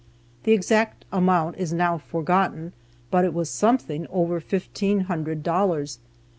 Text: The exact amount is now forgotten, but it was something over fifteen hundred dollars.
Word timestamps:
The 0.45 0.53
exact 0.53 1.05
amount 1.11 1.57
is 1.57 1.71
now 1.71 1.99
forgotten, 1.99 2.73
but 3.11 3.23
it 3.23 3.35
was 3.35 3.51
something 3.51 4.07
over 4.07 4.39
fifteen 4.39 5.01
hundred 5.01 5.43
dollars. 5.43 5.99